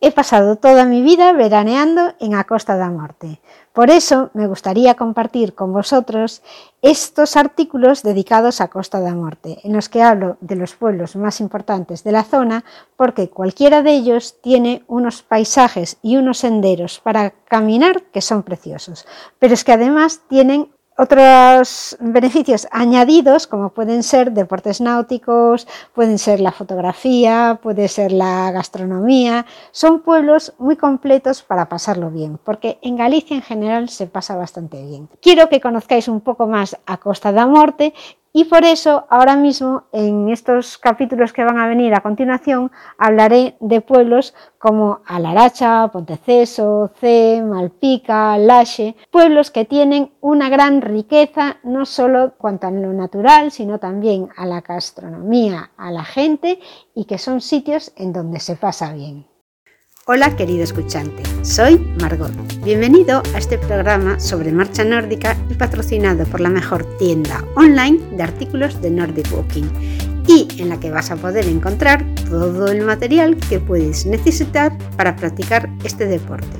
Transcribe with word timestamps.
He 0.00 0.12
pasado 0.12 0.54
toda 0.54 0.84
mi 0.84 1.02
vida 1.02 1.32
veraneando 1.32 2.14
en 2.20 2.36
a 2.36 2.44
Costa 2.44 2.76
da 2.76 2.88
Morte. 2.88 3.40
Por 3.72 3.90
eso 3.90 4.30
me 4.32 4.46
gustaría 4.46 4.94
compartir 4.94 5.56
con 5.56 5.72
vosotros 5.72 6.40
estos 6.82 7.36
artículos 7.36 8.04
dedicados 8.04 8.60
a 8.60 8.68
Costa 8.68 9.00
da 9.00 9.16
Morte, 9.16 9.58
en 9.64 9.72
los 9.72 9.88
que 9.88 10.00
hablo 10.00 10.36
de 10.40 10.54
los 10.54 10.76
pueblos 10.76 11.16
más 11.16 11.40
importantes 11.40 12.04
de 12.04 12.12
la 12.12 12.22
zona, 12.22 12.64
porque 12.96 13.28
cualquiera 13.28 13.82
de 13.82 13.90
ellos 13.90 14.36
tiene 14.40 14.84
unos 14.86 15.22
paisajes 15.22 15.96
y 16.00 16.16
unos 16.16 16.38
senderos 16.38 17.00
para 17.00 17.30
caminar 17.48 18.04
que 18.12 18.20
son 18.20 18.44
preciosos, 18.44 19.04
pero 19.40 19.54
es 19.54 19.64
que 19.64 19.72
además 19.72 20.20
tienen 20.28 20.70
otros 20.98 21.96
beneficios 22.00 22.66
añadidos, 22.72 23.46
como 23.46 23.70
pueden 23.70 24.02
ser 24.02 24.32
deportes 24.32 24.80
náuticos, 24.80 25.68
pueden 25.94 26.18
ser 26.18 26.40
la 26.40 26.50
fotografía, 26.50 27.60
puede 27.62 27.86
ser 27.86 28.10
la 28.10 28.50
gastronomía, 28.50 29.46
son 29.70 30.00
pueblos 30.00 30.54
muy 30.58 30.74
completos 30.76 31.42
para 31.42 31.68
pasarlo 31.68 32.10
bien, 32.10 32.40
porque 32.42 32.80
en 32.82 32.96
Galicia 32.96 33.36
en 33.36 33.42
general 33.42 33.88
se 33.88 34.08
pasa 34.08 34.34
bastante 34.34 34.84
bien. 34.84 35.08
Quiero 35.22 35.48
que 35.48 35.60
conozcáis 35.60 36.08
un 36.08 36.20
poco 36.20 36.48
más 36.48 36.76
a 36.84 36.96
Costa 36.96 37.30
da 37.30 37.46
Morte 37.46 37.94
y 38.38 38.44
por 38.44 38.64
eso 38.64 39.04
ahora 39.10 39.34
mismo 39.34 39.88
en 39.90 40.28
estos 40.28 40.78
capítulos 40.78 41.32
que 41.32 41.42
van 41.42 41.58
a 41.58 41.66
venir 41.66 41.92
a 41.92 42.02
continuación 42.02 42.70
hablaré 42.96 43.56
de 43.58 43.80
pueblos 43.80 44.32
como 44.60 45.00
Alaracha, 45.06 45.88
Ponteceso, 45.88 46.92
C, 47.00 47.42
Malpica, 47.44 48.38
Laxe, 48.38 48.94
pueblos 49.10 49.50
que 49.50 49.64
tienen 49.64 50.12
una 50.20 50.48
gran 50.50 50.82
riqueza 50.82 51.56
no 51.64 51.84
solo 51.84 52.34
cuanto 52.38 52.68
a 52.68 52.70
lo 52.70 52.92
natural, 52.92 53.50
sino 53.50 53.80
también 53.80 54.28
a 54.36 54.46
la 54.46 54.60
gastronomía, 54.60 55.72
a 55.76 55.90
la 55.90 56.04
gente 56.04 56.60
y 56.94 57.06
que 57.06 57.18
son 57.18 57.40
sitios 57.40 57.92
en 57.96 58.12
donde 58.12 58.38
se 58.38 58.54
pasa 58.54 58.92
bien. 58.92 59.26
Hola 60.10 60.34
querido 60.36 60.64
escuchante, 60.64 61.22
soy 61.42 61.76
Margot. 62.00 62.32
Bienvenido 62.64 63.22
a 63.34 63.38
este 63.38 63.58
programa 63.58 64.18
sobre 64.18 64.50
marcha 64.52 64.82
nórdica 64.82 65.36
y 65.50 65.54
patrocinado 65.54 66.24
por 66.24 66.40
la 66.40 66.48
mejor 66.48 66.96
tienda 66.96 67.44
online 67.56 67.98
de 68.12 68.22
artículos 68.22 68.80
de 68.80 68.90
Nordic 68.90 69.30
Walking 69.30 69.66
y 70.26 70.48
en 70.62 70.70
la 70.70 70.80
que 70.80 70.90
vas 70.90 71.10
a 71.10 71.16
poder 71.16 71.46
encontrar 71.46 72.06
todo 72.26 72.68
el 72.68 72.86
material 72.86 73.36
que 73.50 73.60
puedes 73.60 74.06
necesitar 74.06 74.72
para 74.96 75.14
practicar 75.14 75.68
este 75.84 76.06
deporte. 76.06 76.56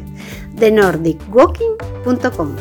De 0.52 0.70
nordicwalking.com. 0.70 2.54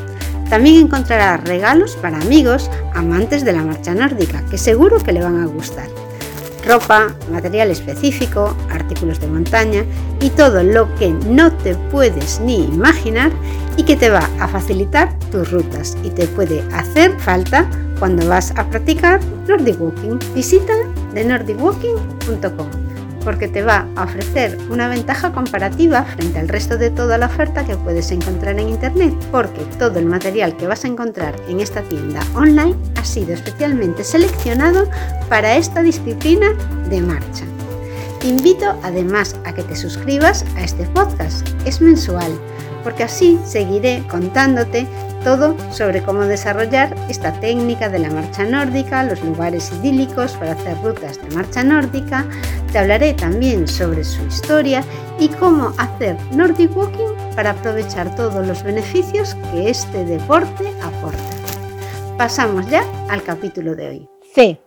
También 0.50 0.86
encontrarás 0.86 1.44
regalos 1.44 1.98
para 1.98 2.22
amigos 2.22 2.72
amantes 2.94 3.44
de 3.44 3.52
la 3.52 3.66
marcha 3.66 3.94
nórdica 3.94 4.46
que 4.50 4.58
seguro 4.58 5.00
que 5.00 5.12
le 5.12 5.22
van 5.22 5.42
a 5.42 5.48
gustar 5.48 5.90
ropa, 6.68 7.16
material 7.32 7.72
específico, 7.72 8.56
artículos 8.70 9.20
de 9.20 9.28
montaña 9.28 9.86
y 10.22 10.30
todo 10.32 10.64
lo 10.64 10.94
que 10.96 11.10
no 11.10 11.52
te 11.52 11.76
puedes 11.92 12.40
ni 12.42 12.64
imaginar 12.66 13.32
y 13.78 13.84
que 13.84 13.96
te 13.96 14.10
va 14.10 14.30
a 14.40 14.48
facilitar 14.48 15.18
tus 15.32 15.52
rutas 15.52 15.98
y 16.04 16.10
te 16.10 16.28
puede 16.28 16.62
hacer 16.74 17.18
falta 17.20 17.70
cuando 18.00 18.28
vas 18.28 18.54
a 18.58 18.70
practicar 18.70 19.20
Nordic 19.48 19.80
Walking. 19.82 20.20
Visita 20.34 20.74
de 21.14 21.24
nordicwalking.com 21.24 22.87
porque 23.28 23.50
te 23.50 23.62
va 23.62 23.86
a 23.98 24.06
ofrecer 24.06 24.58
una 24.70 24.88
ventaja 24.88 25.34
comparativa 25.34 26.02
frente 26.04 26.40
al 26.40 26.48
resto 26.48 26.78
de 26.78 26.90
toda 26.90 27.18
la 27.18 27.26
oferta 27.26 27.66
que 27.66 27.76
puedes 27.76 28.10
encontrar 28.12 28.58
en 28.58 28.70
Internet, 28.70 29.14
porque 29.34 29.66
todo 29.78 30.00
el 30.00 30.06
material 30.06 30.56
que 30.56 30.66
vas 30.66 30.86
a 30.86 30.88
encontrar 30.88 31.36
en 31.50 31.60
esta 31.60 31.82
tienda 31.82 32.22
online 32.36 32.74
ha 32.96 33.04
sido 33.04 33.34
especialmente 33.34 34.06
seleccionado 34.06 34.90
para 35.28 35.58
esta 35.58 35.82
disciplina 35.82 36.54
de 36.90 37.02
marcha. 37.02 37.44
Te 38.22 38.30
invito 38.30 38.80
además 38.82 39.36
a 39.44 39.54
que 39.54 39.64
te 39.64 39.76
suscribas 39.76 40.46
a 40.56 40.64
este 40.64 40.86
podcast, 40.86 41.46
es 41.66 41.82
mensual, 41.82 42.32
porque 42.82 43.04
así 43.04 43.38
seguiré 43.44 44.06
contándote 44.10 44.88
todo 45.28 45.58
sobre 45.72 46.02
cómo 46.02 46.22
desarrollar 46.22 46.96
esta 47.10 47.34
técnica 47.42 47.90
de 47.90 48.00
la 48.00 48.10
marcha 48.10 48.46
nórdica, 48.46 49.04
los 49.04 49.22
lugares 49.22 49.74
idílicos 49.74 50.32
para 50.34 50.54
hacer 50.54 50.78
rutas 50.82 51.20
de 51.22 51.36
marcha 51.36 51.66
nórdica. 51.66 52.26
Te 52.72 52.80
hablaré 52.80 53.14
también 53.14 53.66
sobre 53.66 54.04
su 54.04 54.26
historia 54.26 54.84
y 55.20 55.30
cómo 55.30 55.72
hacer 55.78 56.18
Nordic 56.34 56.76
Walking 56.76 57.16
para 57.34 57.52
aprovechar 57.52 58.14
todos 58.16 58.46
los 58.46 58.62
beneficios 58.62 59.36
que 59.52 59.70
este 59.70 60.04
deporte 60.04 60.68
aporta. 60.84 61.24
Pasamos 62.18 62.70
ya 62.70 62.84
al 63.10 63.24
capítulo 63.24 63.74
de 63.74 63.88
hoy. 63.88 64.10
C. 64.34 64.60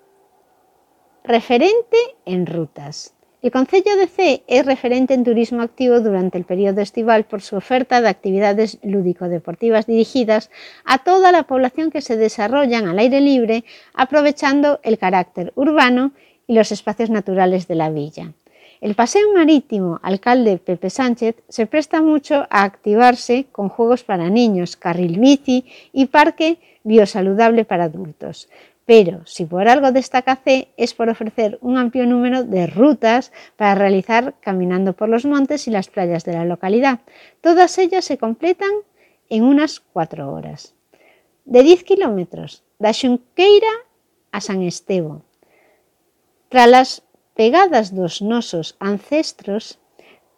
Referente 1.25 1.99
en 2.25 2.47
rutas. 2.47 3.13
El 3.43 3.51
Concello 3.51 3.97
de 3.97 4.07
C 4.07 4.45
es 4.47 4.65
referente 4.65 5.13
en 5.13 5.25
turismo 5.25 5.61
activo 5.61 6.01
durante 6.01 6.39
el 6.39 6.45
periodo 6.45 6.81
estival 6.81 7.25
por 7.25 7.43
su 7.43 7.57
oferta 7.57 8.01
de 8.01 8.09
actividades 8.09 8.79
lúdico-deportivas 8.83 9.87
dirigidas 9.87 10.51
a 10.85 11.05
toda 11.05 11.33
la 11.33 11.43
población 11.43 11.91
que 11.91 12.01
se 12.01 12.17
desarrollan 12.17 12.89
al 12.89 12.99
aire 12.99 13.21
libre, 13.21 13.65
aprovechando 13.95 14.81
el 14.83 14.99
carácter 14.99 15.53
urbano 15.55 16.13
y 16.51 16.55
los 16.55 16.73
espacios 16.73 17.11
naturales 17.11 17.69
de 17.69 17.77
la 17.77 17.91
villa. 17.91 18.33
El 18.81 18.97
paseo 18.97 19.33
marítimo 19.33 20.01
Alcalde 20.03 20.59
Pepe 20.59 20.91
Sánchez 20.91 21.37
se 21.49 21.67
presta 21.67 22.03
mucho 22.03 22.49
a 22.51 22.65
activarse 22.65 23.47
con 23.53 23.69
juegos 23.69 24.03
para 24.03 24.29
niños, 24.31 24.77
carril 24.77 25.21
bici 25.21 25.65
y 25.93 26.07
parque 26.07 26.59
biosaludable 26.83 27.65
para 27.65 27.85
adultos. 27.85 28.49
Pero 28.85 29.25
si 29.27 29.45
por 29.45 29.69
algo 29.69 29.93
destaca 29.93 30.35
C 30.35 30.67
es 30.77 30.93
por 30.93 31.09
ofrecer 31.09 31.57
un 31.61 31.79
amplio 31.79 32.05
número 32.05 32.43
de 32.43 32.67
rutas 32.67 33.31
para 33.55 33.77
realizar 33.77 34.35
caminando 34.41 34.95
por 34.95 35.09
los 35.09 35.25
montes 35.25 35.69
y 35.69 35.71
las 35.71 35.87
playas 35.87 36.25
de 36.25 36.33
la 36.33 36.45
localidad. 36.45 36.99
Todas 37.43 37.79
ellas 37.79 38.05
se 38.05 38.19
completan 38.19 38.73
en 39.29 39.45
unas 39.45 39.79
cuatro 39.79 40.33
horas. 40.33 40.75
De 41.45 41.63
10 41.63 41.85
kilómetros, 41.85 42.65
da 42.81 42.93
Xunqueira 42.93 43.71
a 44.33 44.41
San 44.41 44.63
Estevo. 44.63 45.23
Tras 46.51 46.69
las 46.69 47.03
pegadas 47.37 47.95
dos 47.95 48.23
nosos 48.23 48.75
ancestros, 48.81 49.79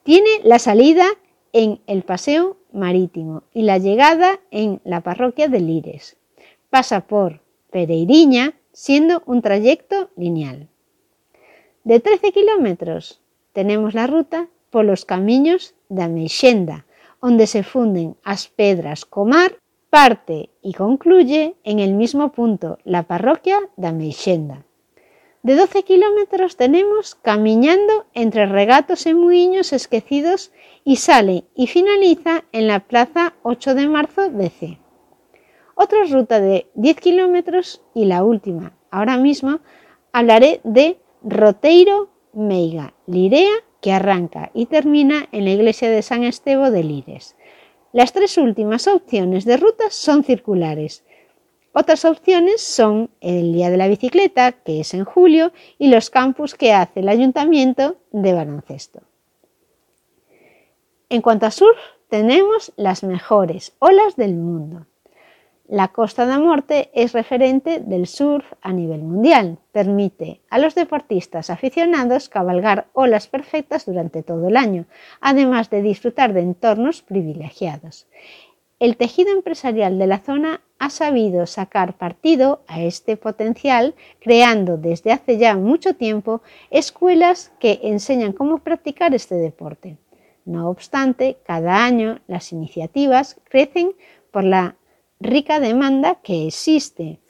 tiene 0.03 0.29
la 0.45 0.59
salida 0.59 1.07
en 1.55 1.81
el 1.87 2.03
Paseo 2.03 2.59
Marítimo 2.71 3.45
y 3.55 3.63
la 3.63 3.79
llegada 3.79 4.39
en 4.51 4.83
la 4.85 5.01
parroquia 5.01 5.49
de 5.49 5.61
Lires. 5.61 6.19
Pasa 6.69 7.07
por 7.07 7.41
Pereiriña, 7.71 8.53
siendo 8.73 9.23
un 9.25 9.41
trayecto 9.41 10.11
lineal. 10.15 10.69
De 11.83 11.99
13 11.99 12.31
kilómetros 12.33 13.23
tenemos 13.55 13.95
la 13.95 14.07
ruta 14.07 14.49
por 14.69 14.85
los 14.85 15.07
caminos 15.07 15.75
de 15.89 16.03
Ameixenda, 16.03 16.85
donde 17.23 17.47
se 17.47 17.63
funden 17.63 18.17
as 18.23 18.49
pedras 18.49 19.07
comar, 19.07 19.57
parte 19.89 20.51
y 20.61 20.75
concluye 20.75 21.57
en 21.65 21.79
el 21.79 21.95
mismo 21.95 22.33
punto 22.33 22.77
la 22.85 23.05
parroquia 23.05 23.59
de 23.79 23.87
Ameixenda. 23.87 24.67
De 25.43 25.57
12 25.57 25.83
kilómetros 25.83 26.57
tenemos 26.57 27.17
Camiñando 27.17 28.07
entre 28.15 28.47
regatos 28.47 29.07
e 29.07 29.15
muiños 29.15 29.73
esquecidos 29.73 30.53
y 30.85 30.97
sale 30.97 31.45
y 31.55 31.67
finaliza 31.67 32.45
en 32.53 32.69
la 32.69 32.81
plaza 32.81 33.35
8 33.43 33.75
de 33.75 33.89
marzo 33.89 34.31
de 34.31 34.51
C 34.51 34.83
otra 35.75 36.05
ruta 36.05 36.41
de 36.41 36.71
10 36.75 36.97
kilómetros 37.01 37.83
y 37.95 38.05
la 38.05 38.25
última. 38.25 38.77
Ahora 38.91 39.17
mismo 39.17 39.61
hablaré 40.13 40.61
de 40.65 40.99
Roteiro 41.23 42.11
Meiga, 42.33 42.95
Lirea, 43.07 43.53
que 43.81 43.93
arranca 43.93 44.51
y 44.55 44.67
termina 44.67 45.29
en 45.33 45.45
la 45.45 45.51
iglesia 45.51 45.91
de 45.91 46.03
San 46.03 46.25
Estevo 46.25 46.71
de 46.71 46.85
Lires. 46.85 47.37
Las 47.93 48.13
tres 48.13 48.39
últimas 48.39 48.87
opciones 48.87 49.45
de 49.45 49.57
rutas 49.57 49.95
son 49.95 50.25
circulares. 50.25 51.05
Otras 51.75 52.05
opciones 52.05 52.61
son 52.61 53.11
el 53.21 53.55
Día 53.55 53.71
de 53.71 53.79
la 53.79 53.89
Bicicleta, 53.89 54.53
que 54.53 54.81
es 54.81 54.93
en 54.93 55.05
julio, 55.05 55.53
y 55.79 55.89
los 55.89 56.11
campus 56.11 56.55
que 56.55 56.75
hace 56.75 57.01
el 57.01 57.09
Ayuntamiento 57.09 57.97
de 58.11 58.35
Baloncesto. 58.35 59.01
En 61.09 61.23
cuanto 61.23 61.47
a 61.47 61.51
surf, 61.51 61.79
tenemos 62.09 62.73
las 62.77 63.03
mejores 63.03 63.73
olas 63.79 64.17
del 64.17 64.35
mundo. 64.35 64.87
La 65.67 65.89
Costa 65.89 66.27
da 66.27 66.39
Morte 66.39 66.91
es 66.93 67.13
referente 67.13 67.81
del 67.81 68.07
surf 68.07 68.45
a 68.61 68.75
nivel 68.75 69.01
mundial. 69.01 69.59
Permite 69.73 70.43
a 70.51 70.59
los 70.59 70.75
deportistas 70.75 71.49
aficionados 71.49 72.29
cabalgar 72.29 72.89
olas 72.93 73.29
perfectas 73.29 73.87
durante 73.87 74.23
todo 74.23 74.49
el 74.49 74.59
año, 74.59 74.85
además 75.23 75.71
de 75.71 75.81
disfrutar 75.81 76.35
de 76.35 76.41
entornos 76.41 77.01
privilegiados. 77.01 78.07
El 78.83 78.97
tejido 78.97 79.31
empresarial 79.31 79.97
de 79.97 80.09
la 80.09 80.19
zona 80.19 80.61
ha 80.81 80.91
sabido 80.91 81.47
sacar 81.47 81.97
partido 81.97 82.65
a 82.67 82.83
este 82.83 83.17
potencial, 83.17 83.95
creando 84.19 84.77
desde 84.77 85.13
hace 85.13 85.39
ya 85.39 85.55
mucho 85.55 85.95
tiempo 85.95 86.43
escuelas 86.69 87.53
que 87.61 87.79
enseñan 87.85 88.33
cómo 88.33 88.59
practicar 88.59 89.15
este 89.15 89.37
deporte. 89.37 89.99
No 90.45 90.69
obstante, 90.69 91.39
cada 91.47 91.85
año 91.85 92.19
las 92.27 92.51
iniciativas 92.51 93.41
crecen 93.49 93.93
por 94.33 94.43
la 94.43 94.75
rica 95.21 95.61
demanda 95.61 96.17
que 96.17 96.49
existe. 96.49 97.21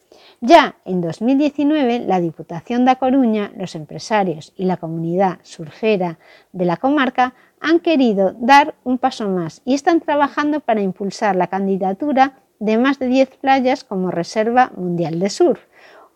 Ya 0.41 0.77
en 0.87 1.03
2019, 1.03 1.99
la 2.01 2.19
Diputación 2.19 2.87
da 2.87 2.97
Coruña, 2.97 3.53
los 3.57 3.75
empresarios 3.75 4.55
y 4.57 4.65
la 4.65 4.79
comunidad 4.79 5.39
surfera 5.43 6.19
de 6.53 6.65
la 6.65 6.79
comarca 6.79 7.35
han 7.63 7.81
querido 7.81 8.35
dar 8.39 8.75
un 8.85 8.99
paso 8.99 9.29
más 9.29 9.63
y 9.65 9.75
están 9.75 10.01
trabajando 10.01 10.61
para 10.61 10.83
impulsar 10.83 11.37
la 11.37 11.47
candidatura 11.47 12.41
de 12.59 12.77
más 12.77 12.99
de 12.99 13.07
10 13.07 13.37
playas 13.37 13.85
como 13.85 14.11
Reserva 14.11 14.73
Mundial 14.77 15.19
de 15.19 15.31
Surf, 15.31 15.61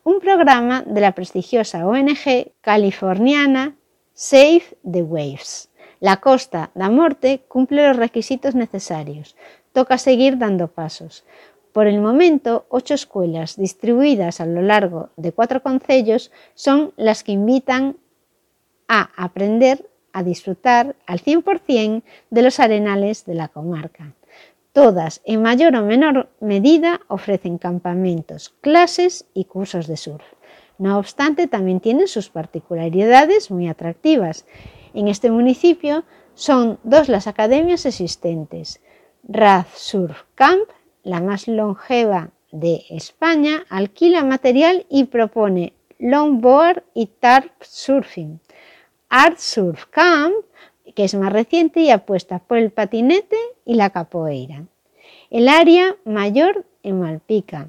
un 0.05 0.21
programa 0.21 0.83
de 0.83 1.01
la 1.01 1.13
prestigiosa 1.13 1.87
ONG 1.87 2.53
californiana 2.61 3.77
Save 4.13 4.63
the 4.91 5.03
Waves. 5.03 5.71
La 6.01 6.19
Costa 6.19 6.71
da 6.75 6.91
Morte 6.91 7.45
cumple 7.49 7.89
los 7.89 7.97
requisitos 7.97 8.55
necesarios. 8.55 9.37
Toca 9.73 9.99
seguir 9.99 10.39
dando 10.39 10.69
pasos. 10.69 11.25
Por 11.73 11.87
el 11.87 12.01
momento, 12.01 12.67
ocho 12.69 12.95
escuelas 12.95 13.57
distribuidas 13.57 14.41
a 14.41 14.47
lo 14.47 14.63
largo 14.63 15.11
de 15.17 15.33
cuatro 15.33 15.63
concellos 15.63 16.33
son 16.55 16.93
las 16.97 17.23
que 17.23 17.33
invitan 17.33 17.97
a 18.89 19.11
aprender 19.17 19.89
a 20.17 20.23
disfrutar 20.23 20.97
al 21.07 21.21
100% 21.21 22.03
de 22.31 22.43
los 22.43 22.59
arenales 22.59 23.27
de 23.27 23.35
la 23.35 23.49
comarca. 23.49 24.15
Todas, 24.73 25.21
en 25.27 25.43
mayor 25.43 25.77
o 25.77 25.83
menor 25.85 26.31
medida, 26.41 27.03
ofrecen 27.09 27.59
campamentos, 27.59 28.55
clases 28.63 29.27
y 29.35 29.45
cursos 29.45 29.87
de 29.87 29.99
surf. 29.99 30.25
No 30.79 30.99
obstante, 30.99 31.49
también 31.49 31.81
tienen 31.81 32.09
sus 32.09 32.31
particularidades 32.31 33.51
muy 33.51 33.69
atractivas. 33.69 34.47
En 34.95 35.09
este 35.09 35.31
municipio 35.31 36.05
son 36.33 36.79
dos 36.83 37.11
las 37.11 37.27
academias 37.27 37.85
existentes. 37.85 38.81
Raz 39.23 39.69
Surf 39.75 40.23
Camp, 40.35 40.65
la 41.03 41.21
más 41.21 41.47
longeva 41.47 42.31
de 42.53 42.85
España, 42.89 43.67
alquila 43.69 44.25
material 44.25 44.87
y 44.89 45.05
propone 45.05 45.75
longboard 45.99 46.85
y 46.95 47.07
tarp 47.07 47.53
surfing. 47.61 48.41
Art 49.09 49.39
Surf 49.39 49.87
Camp, 49.87 50.35
que 50.95 51.05
es 51.05 51.15
más 51.15 51.33
reciente 51.33 51.81
y 51.81 51.91
apuesta 51.91 52.39
por 52.41 52.59
el 52.59 52.71
patinete 52.71 53.37
y 53.65 53.75
la 53.75 53.91
capoeira. 53.91 54.65
El 55.31 55.49
área 55.49 55.97
mayor 56.05 56.65
en 56.83 57.01
Malpica. 57.01 57.69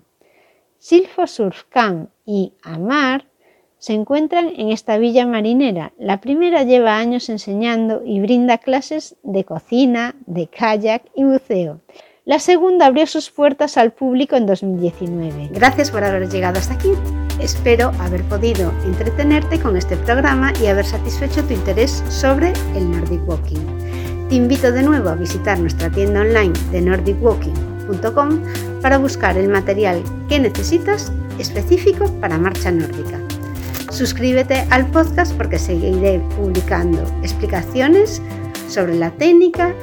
Silfo 0.78 1.28
Surf 1.28 1.64
Camp 1.70 2.10
y 2.26 2.54
Amar 2.62 3.26
se 3.80 3.94
encuentran 3.94 4.52
en 4.56 4.70
esta 4.70 4.98
villa 4.98 5.26
marinera. 5.26 5.94
La 5.98 6.20
primera 6.22 6.64
lleva 6.64 6.98
años 6.98 7.30
enseñando 7.30 8.02
y 8.06 8.20
brinda 8.20 8.58
clases 8.58 9.16
de 9.24 9.44
cocina, 9.44 10.16
de 10.26 10.48
kayak 10.48 11.04
y 11.16 11.24
buceo. 11.24 11.82
La 12.26 12.40
segunda 12.40 12.88
abrió 12.88 13.08
sus 13.08 13.30
puertas 13.30 13.78
al 13.78 13.92
público 13.92 14.36
en 14.36 14.46
2019. 14.46 15.50
Gracias 15.52 15.92
por 15.92 16.04
haber 16.04 16.30
llegado 16.30 16.60
hasta 16.60 16.74
aquí. 16.74 16.90
Espero 17.40 17.92
haber 18.00 18.24
podido 18.24 18.74
entretenerte 18.86 19.60
con 19.60 19.78
este 19.78 19.96
programa 19.96 20.54
y 20.62 20.68
haber 20.68 20.86
satisfecho 20.86 21.44
tu 21.44 21.54
interés 21.54 22.04
sobre 22.10 22.52
el 22.76 22.92
Nordic 22.92 23.28
Walking. 23.28 24.28
Te 24.30 24.36
invito 24.36 24.72
de 24.72 24.82
nuevo 24.82 25.10
a 25.10 25.16
visitar 25.16 25.60
nuestra 25.60 25.90
tienda 25.90 26.22
online 26.22 26.54
de 26.72 26.82
nordicwalking.com 26.82 28.42
para 28.82 28.98
buscar 28.98 29.38
el 29.38 29.50
material 29.50 30.04
que 30.28 30.40
necesitas 30.40 31.12
específico 31.38 32.12
para 32.20 32.38
marcha 32.38 32.72
nórdica. 32.72 33.20
Suscríbete 33.92 34.66
al 34.70 34.88
podcast 34.88 35.34
porque 35.34 35.60
seguiré 35.60 36.20
publicando 36.36 37.02
explicaciones 37.22 38.22
sobre 38.68 38.96
la 38.96 39.12
técnica 39.12 39.74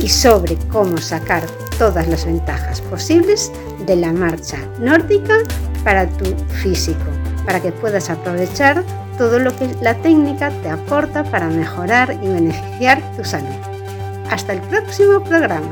y 0.00 0.08
sobre 0.08 0.56
cómo 0.70 0.98
sacar 0.98 1.44
todas 1.78 2.08
las 2.08 2.24
ventajas 2.24 2.80
posibles 2.80 3.52
de 3.86 3.96
la 3.96 4.12
marcha 4.12 4.58
nórdica 4.80 5.38
para 5.84 6.08
tu 6.08 6.24
físico, 6.62 7.04
para 7.44 7.60
que 7.60 7.70
puedas 7.70 8.10
aprovechar 8.10 8.82
todo 9.18 9.38
lo 9.38 9.54
que 9.56 9.68
la 9.80 9.94
técnica 9.94 10.50
te 10.62 10.70
aporta 10.70 11.22
para 11.24 11.48
mejorar 11.48 12.18
y 12.22 12.26
beneficiar 12.26 13.00
tu 13.16 13.24
salud. 13.24 13.54
Hasta 14.30 14.54
el 14.54 14.60
próximo 14.62 15.22
programa. 15.22 15.70